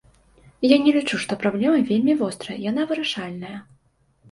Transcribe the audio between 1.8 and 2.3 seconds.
вельмі